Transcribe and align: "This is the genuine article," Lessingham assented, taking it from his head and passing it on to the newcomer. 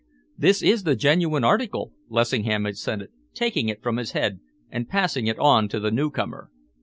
"This 0.35 0.63
is 0.63 0.81
the 0.81 0.95
genuine 0.95 1.43
article," 1.43 1.93
Lessingham 2.09 2.65
assented, 2.65 3.09
taking 3.35 3.69
it 3.69 3.83
from 3.83 3.97
his 3.97 4.13
head 4.13 4.39
and 4.71 4.89
passing 4.89 5.27
it 5.27 5.37
on 5.37 5.69
to 5.69 5.79
the 5.79 5.91
newcomer. 5.91 6.49